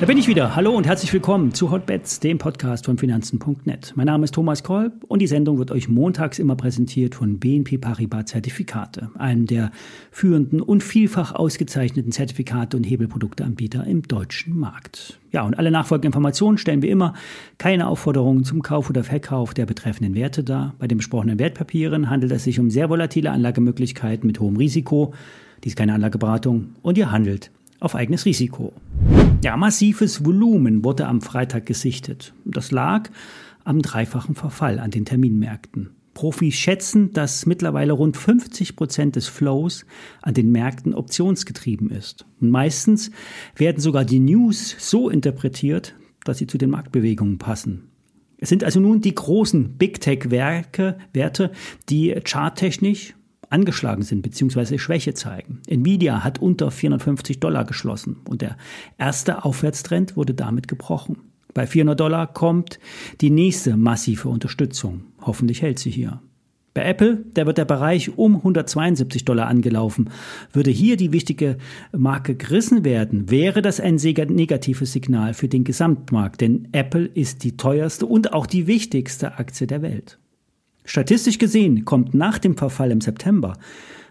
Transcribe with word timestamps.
Da 0.00 0.06
bin 0.06 0.18
ich 0.18 0.26
wieder. 0.26 0.56
Hallo 0.56 0.72
und 0.72 0.86
herzlich 0.88 1.12
willkommen 1.12 1.54
zu 1.54 1.70
Hotbets, 1.70 2.18
dem 2.18 2.38
Podcast 2.38 2.86
von 2.86 2.98
Finanzen.net. 2.98 3.92
Mein 3.94 4.06
Name 4.06 4.24
ist 4.24 4.34
Thomas 4.34 4.64
Kolb 4.64 5.04
und 5.06 5.20
die 5.20 5.28
Sendung 5.28 5.56
wird 5.58 5.70
euch 5.70 5.88
montags 5.88 6.40
immer 6.40 6.56
präsentiert 6.56 7.14
von 7.14 7.38
BNP 7.38 7.78
Paribas 7.78 8.26
Zertifikate, 8.26 9.10
einem 9.16 9.46
der 9.46 9.70
führenden 10.10 10.60
und 10.60 10.82
vielfach 10.82 11.32
ausgezeichneten 11.32 12.10
Zertifikate 12.10 12.76
und 12.76 12.82
Hebelprodukteanbieter 12.84 13.86
im 13.86 14.02
deutschen 14.02 14.58
Markt. 14.58 15.20
Ja, 15.30 15.42
und 15.42 15.54
alle 15.54 15.70
nachfolgenden 15.70 16.08
Informationen 16.08 16.58
stellen 16.58 16.82
wir 16.82 16.90
immer 16.90 17.14
keine 17.58 17.86
Aufforderungen 17.86 18.42
zum 18.42 18.62
Kauf 18.62 18.90
oder 18.90 19.04
Verkauf 19.04 19.54
der 19.54 19.64
betreffenden 19.64 20.16
Werte 20.16 20.42
dar. 20.42 20.74
Bei 20.80 20.88
den 20.88 20.98
besprochenen 20.98 21.38
Wertpapieren 21.38 22.10
handelt 22.10 22.32
es 22.32 22.44
sich 22.44 22.58
um 22.58 22.68
sehr 22.68 22.90
volatile 22.90 23.30
Anlagemöglichkeiten 23.30 24.26
mit 24.26 24.40
hohem 24.40 24.56
Risiko. 24.56 25.14
Dies 25.62 25.74
ist 25.74 25.76
keine 25.76 25.94
Anlageberatung 25.94 26.70
und 26.82 26.98
ihr 26.98 27.12
handelt 27.12 27.52
auf 27.78 27.94
eigenes 27.94 28.24
Risiko. 28.24 28.72
Ja, 29.42 29.56
massives 29.56 30.24
Volumen 30.24 30.84
wurde 30.84 31.06
am 31.06 31.20
Freitag 31.20 31.66
gesichtet. 31.66 32.34
Das 32.44 32.70
lag 32.70 33.10
am 33.64 33.82
dreifachen 33.82 34.34
Verfall 34.34 34.78
an 34.78 34.90
den 34.90 35.04
Terminmärkten. 35.04 35.90
Profis 36.14 36.54
schätzen, 36.54 37.12
dass 37.12 37.44
mittlerweile 37.44 37.92
rund 37.92 38.16
50 38.16 38.76
Prozent 38.76 39.16
des 39.16 39.26
Flows 39.26 39.84
an 40.22 40.34
den 40.34 40.52
Märkten 40.52 40.94
optionsgetrieben 40.94 41.90
ist. 41.90 42.24
Und 42.40 42.50
meistens 42.50 43.10
werden 43.56 43.80
sogar 43.80 44.04
die 44.04 44.20
News 44.20 44.76
so 44.78 45.10
interpretiert, 45.10 45.94
dass 46.24 46.38
sie 46.38 46.46
zu 46.46 46.56
den 46.56 46.70
Marktbewegungen 46.70 47.38
passen. 47.38 47.88
Es 48.38 48.48
sind 48.48 48.64
also 48.64 48.80
nun 48.80 49.00
die 49.00 49.14
großen 49.14 49.76
Big 49.76 50.00
Tech-Werke, 50.00 50.98
Werte, 51.12 51.50
die 51.88 52.14
charttechnisch 52.24 53.14
angeschlagen 53.50 54.02
sind 54.02 54.22
bzw. 54.22 54.78
Schwäche 54.78 55.14
zeigen. 55.14 55.60
Nvidia 55.66 56.24
hat 56.24 56.40
unter 56.40 56.70
450 56.70 57.40
Dollar 57.40 57.64
geschlossen 57.64 58.16
und 58.28 58.42
der 58.42 58.56
erste 58.98 59.44
Aufwärtstrend 59.44 60.16
wurde 60.16 60.34
damit 60.34 60.68
gebrochen. 60.68 61.18
Bei 61.54 61.66
400 61.66 61.98
Dollar 61.98 62.26
kommt 62.26 62.78
die 63.20 63.30
nächste 63.30 63.76
massive 63.76 64.28
Unterstützung. 64.28 65.04
Hoffentlich 65.22 65.62
hält 65.62 65.78
sie 65.78 65.90
hier. 65.90 66.20
Bei 66.74 66.82
Apple, 66.82 67.24
da 67.34 67.46
wird 67.46 67.56
der 67.56 67.64
Bereich 67.64 68.18
um 68.18 68.34
172 68.34 69.24
Dollar 69.24 69.46
angelaufen. 69.46 70.10
Würde 70.52 70.72
hier 70.72 70.96
die 70.96 71.12
wichtige 71.12 71.56
Marke 71.92 72.34
gerissen 72.34 72.84
werden, 72.84 73.30
wäre 73.30 73.62
das 73.62 73.78
ein 73.78 73.94
negatives 73.94 74.92
Signal 74.92 75.34
für 75.34 75.46
den 75.46 75.62
Gesamtmarkt, 75.62 76.40
denn 76.40 76.66
Apple 76.72 77.06
ist 77.06 77.44
die 77.44 77.56
teuerste 77.56 78.06
und 78.06 78.32
auch 78.32 78.46
die 78.46 78.66
wichtigste 78.66 79.38
Aktie 79.38 79.68
der 79.68 79.82
Welt. 79.82 80.18
Statistisch 80.84 81.38
gesehen 81.38 81.84
kommt 81.84 82.14
nach 82.14 82.38
dem 82.38 82.56
Verfall 82.56 82.90
im 82.90 83.00
September 83.00 83.54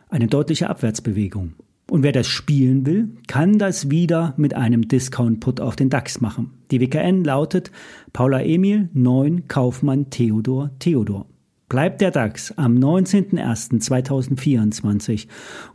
eine 0.10 0.28
deutliche 0.28 0.70
Abwärtsbewegung. 0.70 1.54
Und 1.90 2.04
wer 2.04 2.12
das 2.12 2.28
spielen 2.28 2.86
will, 2.86 3.10
kann 3.28 3.60
das 3.60 3.90
wieder 3.90 4.34
mit 4.38 4.54
einem 4.54 4.88
Discount-Put 4.88 5.60
auf 5.60 5.76
den 5.76 5.90
DAX 5.90 6.22
machen. 6.22 6.52
Die 6.72 6.80
WKN 6.80 7.24
lautet 7.24 7.72
Paula 8.14 8.42
Emil 8.42 8.90
9 8.94 9.48
Kaufmann 9.48 10.10
Theodor 10.10 10.72
Theodor. 10.80 11.26
Bleibt 11.70 12.02
der 12.02 12.12
DAX 12.12 12.52
am 12.58 12.78
19.01.2024 12.78 15.28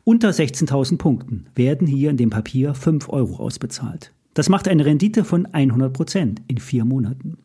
unter 0.05 0.31
16.000 0.31 0.97
Punkten, 0.97 1.47
werden 1.55 1.87
hier 1.87 2.11
in 2.11 2.17
dem 2.17 2.31
Papier 2.31 2.75
5 2.75 3.09
Euro 3.09 3.37
ausbezahlt. 3.37 4.13
Das 4.39 4.49
macht 4.49 4.69
eine 4.69 4.85
Rendite 4.85 5.25
von 5.25 5.47
100 5.47 5.93
Prozent 5.93 6.43
in 6.47 6.59
vier 6.59 6.85
Monaten. 6.85 7.39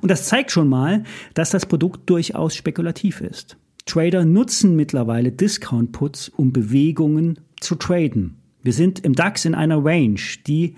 Und 0.00 0.12
das 0.12 0.28
zeigt 0.28 0.52
schon 0.52 0.68
mal, 0.68 1.02
dass 1.34 1.50
das 1.50 1.66
Produkt 1.66 2.08
durchaus 2.08 2.54
spekulativ 2.54 3.20
ist. 3.20 3.56
Trader 3.84 4.24
nutzen 4.24 4.76
mittlerweile 4.76 5.32
Discount-Puts, 5.32 6.28
um 6.28 6.52
Bewegungen 6.52 7.40
zu 7.58 7.74
traden. 7.74 8.36
Wir 8.62 8.72
sind 8.72 9.00
im 9.00 9.14
DAX 9.14 9.44
in 9.44 9.56
einer 9.56 9.84
Range, 9.84 10.20
die 10.46 10.76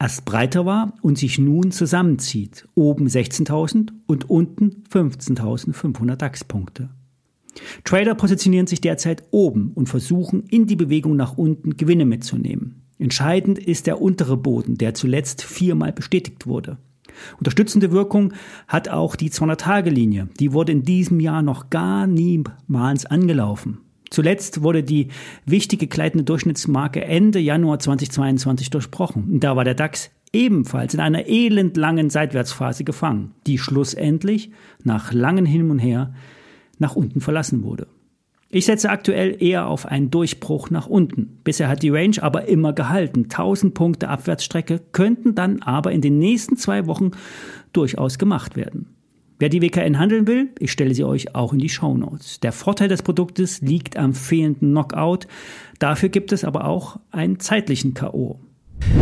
erst 0.00 0.24
breiter 0.24 0.64
war 0.64 0.94
und 1.02 1.18
sich 1.18 1.38
nun 1.38 1.72
zusammenzieht. 1.72 2.66
Oben 2.74 3.06
16.000 3.06 3.90
und 4.06 4.30
unten 4.30 4.82
15.500 4.90 6.16
DAX-Punkte. 6.16 6.88
Trader 7.84 8.14
positionieren 8.14 8.66
sich 8.66 8.80
derzeit 8.80 9.24
oben 9.30 9.72
und 9.74 9.90
versuchen 9.90 10.44
in 10.44 10.66
die 10.66 10.76
Bewegung 10.76 11.16
nach 11.16 11.36
unten 11.36 11.76
Gewinne 11.76 12.06
mitzunehmen. 12.06 12.81
Entscheidend 13.02 13.58
ist 13.58 13.88
der 13.88 14.00
untere 14.00 14.36
Boden, 14.36 14.78
der 14.78 14.94
zuletzt 14.94 15.42
viermal 15.42 15.92
bestätigt 15.92 16.46
wurde. 16.46 16.78
Unterstützende 17.36 17.90
Wirkung 17.90 18.32
hat 18.68 18.88
auch 18.88 19.16
die 19.16 19.28
200-Tage-Linie. 19.28 20.28
Die 20.38 20.52
wurde 20.52 20.70
in 20.70 20.84
diesem 20.84 21.18
Jahr 21.18 21.42
noch 21.42 21.68
gar 21.68 22.06
niemals 22.06 23.04
angelaufen. 23.04 23.78
Zuletzt 24.10 24.62
wurde 24.62 24.84
die 24.84 25.08
wichtige 25.44 25.88
gleitende 25.88 26.22
Durchschnittsmarke 26.22 27.04
Ende 27.04 27.40
Januar 27.40 27.80
2022 27.80 28.70
durchbrochen. 28.70 29.40
Da 29.40 29.56
war 29.56 29.64
der 29.64 29.74
DAX 29.74 30.12
ebenfalls 30.32 30.94
in 30.94 31.00
einer 31.00 31.26
elendlangen 31.26 32.08
Seitwärtsphase 32.08 32.84
gefangen, 32.84 33.32
die 33.48 33.58
schlussendlich 33.58 34.52
nach 34.84 35.12
langem 35.12 35.44
Hin 35.44 35.68
und 35.72 35.80
Her 35.80 36.14
nach 36.78 36.94
unten 36.94 37.20
verlassen 37.20 37.64
wurde. 37.64 37.88
Ich 38.54 38.66
setze 38.66 38.90
aktuell 38.90 39.42
eher 39.42 39.66
auf 39.66 39.86
einen 39.86 40.10
Durchbruch 40.10 40.68
nach 40.68 40.86
unten. 40.86 41.38
Bisher 41.42 41.68
hat 41.68 41.82
die 41.82 41.88
Range 41.88 42.16
aber 42.20 42.48
immer 42.48 42.74
gehalten. 42.74 43.22
1000 43.22 43.72
Punkte 43.72 44.10
Abwärtsstrecke 44.10 44.82
könnten 44.92 45.34
dann 45.34 45.62
aber 45.62 45.90
in 45.90 46.02
den 46.02 46.18
nächsten 46.18 46.58
zwei 46.58 46.86
Wochen 46.86 47.12
durchaus 47.72 48.18
gemacht 48.18 48.54
werden. 48.54 48.94
Wer 49.38 49.48
die 49.48 49.62
WKN 49.62 49.98
handeln 49.98 50.26
will, 50.26 50.50
ich 50.58 50.70
stelle 50.70 50.94
sie 50.94 51.02
euch 51.02 51.34
auch 51.34 51.54
in 51.54 51.60
die 51.60 51.70
Show 51.70 51.96
Notes. 51.96 52.40
Der 52.40 52.52
Vorteil 52.52 52.88
des 52.88 53.00
Produktes 53.02 53.62
liegt 53.62 53.96
am 53.96 54.12
fehlenden 54.12 54.72
Knockout. 54.72 55.26
Dafür 55.78 56.10
gibt 56.10 56.30
es 56.30 56.44
aber 56.44 56.66
auch 56.66 57.00
einen 57.10 57.40
zeitlichen 57.40 57.94
K.O. 57.94 58.38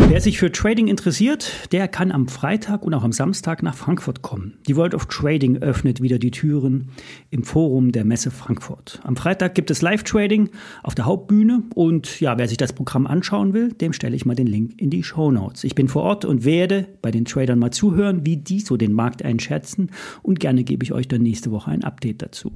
Wer 0.09 0.21
sich 0.21 0.39
für 0.39 0.51
Trading 0.51 0.89
interessiert, 0.89 1.69
der 1.73 1.87
kann 1.87 2.11
am 2.11 2.27
Freitag 2.27 2.83
und 2.83 2.95
auch 2.95 3.05
am 3.05 3.13
Samstag 3.13 3.63
nach 3.63 3.77
Frankfurt 3.77 4.23
kommen. 4.23 4.55
Die 4.67 4.77
World 4.77 4.95
of 4.95 5.07
Trading 5.07 5.59
öffnet 5.59 6.03
wieder 6.03 6.19
die 6.19 6.31
Türen 6.31 6.89
im 7.31 7.45
Forum 7.45 7.93
der 7.93 8.05
Messe 8.05 8.31
Frankfurt. 8.31 9.01
Am 9.05 9.17
Freitag 9.17 9.55
gibt 9.55 9.71
es 9.71 9.83
Live-Trading 9.83 10.51
auf 10.83 10.95
der 10.95 11.05
Hauptbühne 11.05 11.63
und 11.75 12.21
ja, 12.21 12.37
wer 12.39 12.49
sich 12.49 12.57
das 12.57 12.73
Programm 12.73 13.07
anschauen 13.07 13.55
will, 13.55 13.73
dem 13.73 13.93
stelle 13.93 14.17
ich 14.17 14.27
mal 14.27 14.35
den 14.35 14.49
Link 14.49 14.81
in 14.81 14.91
die 14.91 15.05
Show 15.05 15.31
Notes. 15.31 15.65
Ich 15.65 15.75
bin 15.75 15.89
vor 15.89 16.03
Ort 16.03 16.25
und 16.25 16.45
werde 16.45 16.89
bei 17.03 17.11
den 17.11 17.25
Tradern 17.25 17.59
mal 17.59 17.71
zuhören, 17.71 18.27
wie 18.27 18.37
die 18.37 18.61
so 18.61 18.77
den 18.77 18.93
Markt 18.93 19.25
einschätzen 19.25 19.91
und 20.23 20.41
gerne 20.41 20.65
gebe 20.65 20.85
ich 20.85 20.93
euch 20.93 21.09
dann 21.09 21.23
nächste 21.23 21.51
Woche 21.53 21.71
ein 21.71 21.85
Update 21.85 22.21
dazu. 22.23 22.53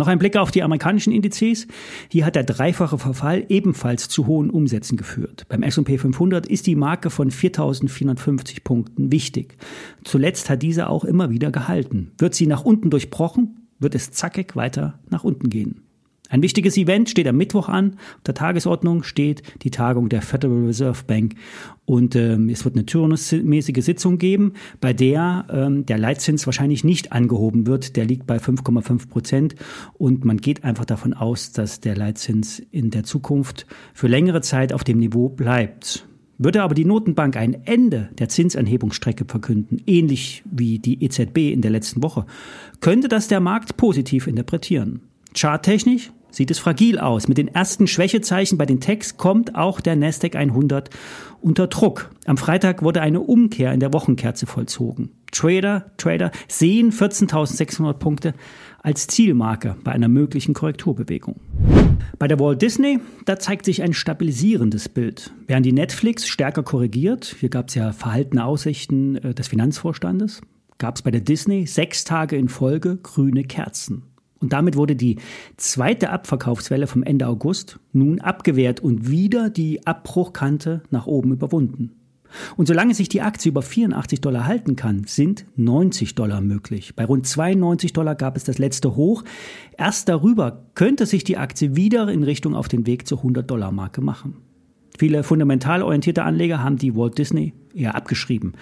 Noch 0.00 0.08
ein 0.08 0.18
Blick 0.18 0.38
auf 0.38 0.50
die 0.50 0.62
amerikanischen 0.62 1.12
Indizes. 1.12 1.66
Hier 2.08 2.24
hat 2.24 2.34
der 2.34 2.44
dreifache 2.44 2.96
Verfall 2.96 3.44
ebenfalls 3.50 4.08
zu 4.08 4.26
hohen 4.26 4.48
Umsätzen 4.48 4.96
geführt. 4.96 5.44
Beim 5.50 5.62
S&P 5.62 5.98
500 5.98 6.46
ist 6.46 6.66
die 6.66 6.74
Marke 6.74 7.10
von 7.10 7.30
4.450 7.30 8.64
Punkten 8.64 9.12
wichtig. 9.12 9.58
Zuletzt 10.02 10.48
hat 10.48 10.62
diese 10.62 10.88
auch 10.88 11.04
immer 11.04 11.28
wieder 11.28 11.50
gehalten. 11.50 12.12
Wird 12.16 12.34
sie 12.34 12.46
nach 12.46 12.64
unten 12.64 12.88
durchbrochen, 12.88 13.68
wird 13.78 13.94
es 13.94 14.10
zackig 14.10 14.56
weiter 14.56 14.98
nach 15.10 15.22
unten 15.22 15.50
gehen. 15.50 15.82
Ein 16.30 16.42
wichtiges 16.42 16.76
Event 16.76 17.10
steht 17.10 17.26
am 17.26 17.36
Mittwoch 17.36 17.68
an. 17.68 17.94
Auf 17.94 18.22
der 18.24 18.34
Tagesordnung 18.34 19.02
steht 19.02 19.42
die 19.62 19.72
Tagung 19.72 20.08
der 20.08 20.22
Federal 20.22 20.64
Reserve 20.64 21.02
Bank. 21.04 21.34
Und 21.84 22.14
ähm, 22.14 22.48
es 22.48 22.64
wird 22.64 22.76
eine 22.76 22.86
turnusmäßige 22.86 23.84
Sitzung 23.84 24.16
geben, 24.16 24.52
bei 24.80 24.92
der 24.92 25.46
ähm, 25.50 25.86
der 25.86 25.98
Leitzins 25.98 26.46
wahrscheinlich 26.46 26.84
nicht 26.84 27.10
angehoben 27.10 27.66
wird. 27.66 27.96
Der 27.96 28.04
liegt 28.04 28.28
bei 28.28 28.36
5,5 28.36 29.08
Prozent. 29.08 29.56
Und 29.98 30.24
man 30.24 30.36
geht 30.36 30.62
einfach 30.62 30.84
davon 30.84 31.14
aus, 31.14 31.50
dass 31.50 31.80
der 31.80 31.96
Leitzins 31.96 32.60
in 32.70 32.90
der 32.90 33.02
Zukunft 33.02 33.66
für 33.92 34.06
längere 34.06 34.40
Zeit 34.40 34.72
auf 34.72 34.84
dem 34.84 34.98
Niveau 34.98 35.28
bleibt. 35.28 36.06
Würde 36.38 36.62
aber 36.62 36.76
die 36.76 36.84
Notenbank 36.84 37.36
ein 37.36 37.66
Ende 37.66 38.08
der 38.18 38.28
Zinsanhebungsstrecke 38.28 39.24
verkünden, 39.26 39.82
ähnlich 39.86 40.44
wie 40.50 40.78
die 40.78 41.04
EZB 41.04 41.52
in 41.52 41.60
der 41.60 41.72
letzten 41.72 42.04
Woche, 42.04 42.24
könnte 42.78 43.08
das 43.08 43.26
der 43.26 43.40
Markt 43.40 43.76
positiv 43.76 44.26
interpretieren. 44.26 45.00
Charttechnisch 45.36 46.12
sieht 46.30 46.50
es 46.50 46.58
fragil 46.58 46.98
aus. 46.98 47.28
Mit 47.28 47.38
den 47.38 47.48
ersten 47.48 47.86
Schwächezeichen 47.86 48.58
bei 48.58 48.66
den 48.66 48.80
Techs 48.80 49.16
kommt 49.16 49.54
auch 49.54 49.80
der 49.80 49.96
Nasdaq 49.96 50.36
100 50.36 50.90
unter 51.40 51.66
Druck. 51.66 52.10
Am 52.26 52.36
Freitag 52.36 52.82
wurde 52.82 53.00
eine 53.00 53.20
Umkehr 53.20 53.72
in 53.72 53.80
der 53.80 53.92
Wochenkerze 53.92 54.46
vollzogen. 54.46 55.10
Trader, 55.32 55.90
Trader 55.96 56.30
sehen 56.48 56.92
14.600 56.92 57.94
Punkte 57.94 58.34
als 58.82 59.06
Zielmarke 59.06 59.76
bei 59.84 59.92
einer 59.92 60.08
möglichen 60.08 60.54
Korrekturbewegung. 60.54 61.40
Bei 62.18 62.28
der 62.28 62.38
Walt 62.40 62.62
Disney, 62.62 62.98
da 63.24 63.38
zeigt 63.38 63.64
sich 63.64 63.82
ein 63.82 63.92
stabilisierendes 63.92 64.88
Bild. 64.88 65.32
Während 65.46 65.66
die 65.66 65.72
Netflix 65.72 66.26
stärker 66.26 66.62
korrigiert, 66.62 67.36
hier 67.38 67.48
gab 67.48 67.68
es 67.68 67.74
ja 67.74 67.92
verhaltene 67.92 68.44
Aussichten 68.44 69.16
äh, 69.16 69.34
des 69.34 69.48
Finanzvorstandes, 69.48 70.40
gab 70.78 70.96
es 70.96 71.02
bei 71.02 71.10
der 71.10 71.20
Disney 71.20 71.66
sechs 71.66 72.04
Tage 72.04 72.36
in 72.36 72.48
Folge 72.48 72.98
grüne 73.02 73.44
Kerzen. 73.44 74.09
Und 74.40 74.52
damit 74.54 74.76
wurde 74.76 74.96
die 74.96 75.16
zweite 75.56 76.10
Abverkaufswelle 76.10 76.86
vom 76.86 77.02
Ende 77.02 77.26
August 77.26 77.78
nun 77.92 78.20
abgewehrt 78.20 78.80
und 78.80 79.10
wieder 79.10 79.50
die 79.50 79.86
Abbruchkante 79.86 80.82
nach 80.90 81.06
oben 81.06 81.32
überwunden. 81.32 81.92
Und 82.56 82.66
solange 82.66 82.94
sich 82.94 83.08
die 83.08 83.22
Aktie 83.22 83.50
über 83.50 83.60
84 83.60 84.20
Dollar 84.20 84.46
halten 84.46 84.76
kann, 84.76 85.04
sind 85.04 85.44
90 85.56 86.14
Dollar 86.14 86.40
möglich. 86.40 86.94
Bei 86.94 87.04
rund 87.04 87.26
92 87.26 87.92
Dollar 87.92 88.14
gab 88.14 88.36
es 88.36 88.44
das 88.44 88.58
letzte 88.58 88.96
Hoch. 88.96 89.24
Erst 89.76 90.08
darüber 90.08 90.64
könnte 90.74 91.06
sich 91.06 91.24
die 91.24 91.36
Aktie 91.36 91.76
wieder 91.76 92.08
in 92.08 92.22
Richtung 92.22 92.54
auf 92.54 92.68
den 92.68 92.86
Weg 92.86 93.06
zur 93.06 93.18
100 93.18 93.50
Dollar 93.50 93.72
Marke 93.72 94.00
machen. 94.00 94.36
Viele 94.96 95.22
fundamental 95.22 95.82
orientierte 95.82 96.22
Anleger 96.22 96.62
haben 96.62 96.76
die 96.76 96.94
Walt 96.94 97.18
Disney 97.18 97.52
eher 97.74 97.94
abgeschrieben. 97.94 98.54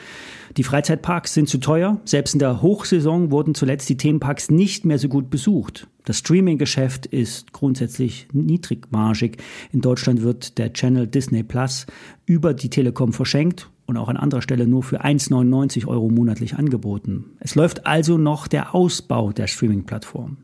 Die 0.57 0.65
Freizeitparks 0.65 1.35
sind 1.35 1.49
zu 1.49 1.59
teuer. 1.59 2.01
Selbst 2.05 2.35
in 2.35 2.39
der 2.39 2.63
Hochsaison 2.63 3.31
wurden 3.31 3.55
zuletzt 3.55 3.89
die 3.89 3.97
Themenparks 3.97 4.51
nicht 4.51 4.85
mehr 4.85 4.99
so 4.99 5.09
gut 5.09 5.31
besucht. 5.31 5.89
Das 6.05 6.19
Streaming-Geschäft 6.19 7.07
ist 7.07 7.53
grundsätzlich 7.53 8.29
niedrigmargig. 8.33 9.37
In 9.73 9.81
Deutschland 9.81 10.23
wird 10.23 10.59
der 10.59 10.73
Channel 10.73 11.07
Disney 11.07 11.43
Plus 11.43 11.87
über 12.25 12.55
die 12.55 12.71
Telekom 12.71 13.13
verschenkt 13.13 13.69
und 13.87 13.97
auch 13.97 14.09
an 14.09 14.17
anderer 14.17 14.43
Stelle 14.43 14.67
nur 14.67 14.83
für 14.83 15.05
1,99 15.05 15.87
Euro 15.87 16.09
monatlich 16.09 16.55
angeboten. 16.57 17.27
Es 17.41 17.55
läuft 17.55 17.87
also 17.87 18.19
noch 18.19 18.47
der 18.47 18.75
Ausbau 18.75 19.33
der 19.33 19.47
Streaming-Plattform. 19.47 20.39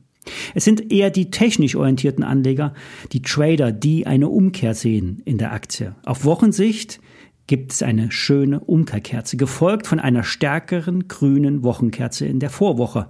Es 0.55 0.64
sind 0.64 0.93
eher 0.93 1.11
die 1.11 1.31
technisch 1.31 1.76
orientierten 1.76 2.25
Anleger, 2.25 2.75
die 3.12 3.22
Trader, 3.22 3.72
die 3.72 4.06
eine 4.06 4.28
Umkehr 4.28 4.75
sehen 4.75 5.22
in 5.25 5.38
der 5.38 5.52
Aktie. 5.52 5.94
Auf 6.05 6.25
Wochensicht 6.25 7.00
gibt 7.46 7.73
es 7.73 7.82
eine 7.82 8.11
schöne 8.11 8.61
Umkehrkerze, 8.61 9.37
gefolgt 9.37 9.87
von 9.87 10.00
einer 10.00 10.23
stärkeren 10.23 11.08
grünen 11.08 11.62
Wochenkerze 11.62 12.26
in 12.26 12.41
der 12.41 12.50
Vorwoche. 12.50 13.08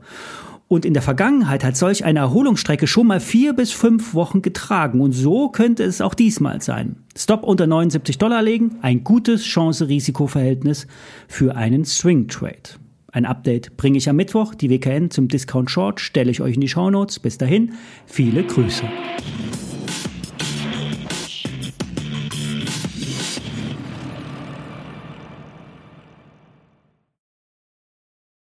Und 0.66 0.84
in 0.84 0.94
der 0.94 1.02
Vergangenheit 1.02 1.62
hat 1.62 1.76
solch 1.76 2.04
eine 2.04 2.20
Erholungsstrecke 2.20 2.86
schon 2.86 3.06
mal 3.06 3.20
vier 3.20 3.52
bis 3.52 3.70
fünf 3.70 4.14
Wochen 4.14 4.42
getragen. 4.42 5.00
Und 5.00 5.12
so 5.12 5.50
könnte 5.50 5.84
es 5.84 6.00
auch 6.00 6.14
diesmal 6.14 6.62
sein. 6.62 6.96
Stop 7.16 7.44
unter 7.44 7.66
79 7.66 8.18
Dollar 8.18 8.42
legen, 8.42 8.76
ein 8.80 9.04
gutes 9.04 9.44
Chance-Risiko-Verhältnis 9.44 10.86
für 11.28 11.54
einen 11.54 11.84
Swing 11.84 12.28
Trade. 12.28 12.80
Ein 13.12 13.26
Update 13.26 13.76
bringe 13.76 13.98
ich 13.98 14.08
am 14.08 14.16
Mittwoch. 14.16 14.54
Die 14.56 14.70
WKN 14.70 15.10
zum 15.10 15.28
Discount 15.28 15.70
Short 15.70 16.00
stelle 16.00 16.32
ich 16.32 16.40
euch 16.40 16.56
in 16.56 16.60
die 16.60 16.68
Shownotes. 16.68 17.20
Bis 17.20 17.38
dahin, 17.38 17.74
viele 18.06 18.42
Grüße. 18.42 18.82